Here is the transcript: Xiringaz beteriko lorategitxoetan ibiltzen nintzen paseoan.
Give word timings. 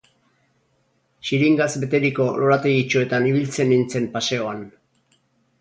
Xiringaz 1.29 1.67
beteriko 1.83 2.27
lorategitxoetan 2.39 3.29
ibiltzen 3.33 3.71
nintzen 3.75 4.09
paseoan. 4.17 4.65